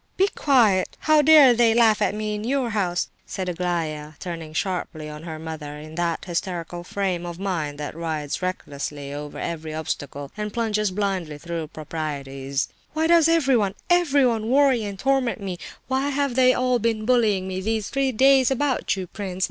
[0.17, 0.97] "Be quiet!
[1.01, 5.37] How dare they laugh at me in your house?" said Aglaya, turning sharply on her
[5.37, 10.89] mother in that hysterical frame of mind that rides recklessly over every obstacle and plunges
[10.89, 12.67] blindly through proprieties.
[12.93, 15.59] "Why does everyone, everyone worry and torment me?
[15.87, 19.39] Why have they all been bullying me these three days about you, prince?